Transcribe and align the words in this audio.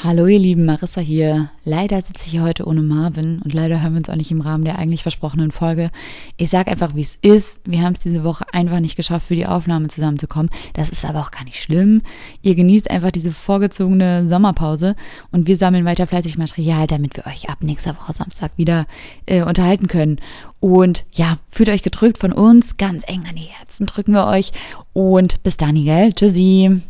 Hallo 0.00 0.28
ihr 0.28 0.38
Lieben, 0.38 0.64
Marissa 0.64 1.00
hier. 1.00 1.50
Leider 1.64 2.00
sitze 2.00 2.26
ich 2.26 2.30
hier 2.30 2.44
heute 2.44 2.66
ohne 2.66 2.82
Marvin 2.82 3.42
und 3.42 3.52
leider 3.52 3.82
hören 3.82 3.94
wir 3.94 3.98
uns 3.98 4.08
auch 4.08 4.14
nicht 4.14 4.30
im 4.30 4.40
Rahmen 4.40 4.64
der 4.64 4.78
eigentlich 4.78 5.02
versprochenen 5.02 5.50
Folge. 5.50 5.90
Ich 6.36 6.50
sage 6.50 6.70
einfach, 6.70 6.94
wie 6.94 7.00
es 7.00 7.18
ist. 7.20 7.58
Wir 7.64 7.82
haben 7.82 7.94
es 7.94 7.98
diese 7.98 8.22
Woche 8.22 8.44
einfach 8.52 8.78
nicht 8.78 8.94
geschafft, 8.94 9.26
für 9.26 9.34
die 9.34 9.46
Aufnahme 9.46 9.88
zusammenzukommen. 9.88 10.50
Das 10.74 10.88
ist 10.88 11.04
aber 11.04 11.18
auch 11.18 11.32
gar 11.32 11.42
nicht 11.42 11.60
schlimm. 11.60 12.02
Ihr 12.42 12.54
genießt 12.54 12.88
einfach 12.92 13.10
diese 13.10 13.32
vorgezogene 13.32 14.28
Sommerpause 14.28 14.94
und 15.32 15.48
wir 15.48 15.56
sammeln 15.56 15.84
weiter 15.84 16.06
fleißig 16.06 16.38
Material, 16.38 16.86
damit 16.86 17.16
wir 17.16 17.26
euch 17.26 17.48
ab 17.48 17.58
nächster 17.62 17.96
Woche 17.96 18.12
Samstag 18.12 18.52
wieder 18.54 18.86
äh, 19.26 19.42
unterhalten 19.42 19.88
können. 19.88 20.20
Und 20.60 21.06
ja, 21.10 21.38
fühlt 21.50 21.70
euch 21.70 21.82
gedrückt 21.82 22.18
von 22.18 22.32
uns, 22.32 22.76
ganz 22.76 23.02
eng 23.08 23.24
an 23.28 23.34
die 23.34 23.42
Herzen 23.42 23.86
drücken 23.86 24.12
wir 24.12 24.28
euch 24.28 24.52
und 24.92 25.42
bis 25.42 25.56
dann, 25.56 25.74
gell? 25.74 26.12
Tschüssi. 26.12 26.82